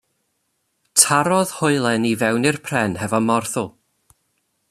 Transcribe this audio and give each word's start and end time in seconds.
Tarodd 1.01 1.53
hoelan 1.59 2.09
i 2.13 2.15
fewn 2.23 2.49
i'r 2.53 2.59
pren 2.67 2.99
hefo 3.03 3.21
mwrthwl. 3.27 3.71